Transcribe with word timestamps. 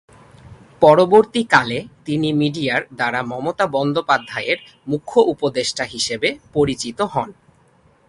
পরবর্তীকালে 0.81 1.77
তিনি 2.05 2.29
মিডিয়ার 2.33 2.81
দ্বারা 2.97 3.19
মমতা 3.23 3.65
বন্দ্যোপাধ্যায় 3.75 4.47
এর 4.51 4.59
"মুখ্য 4.87 5.13
উপদেষ্টা" 5.33 5.83
হিসেবে 5.85 6.29
পরিচিত 6.55 6.99
হন। 7.13 7.29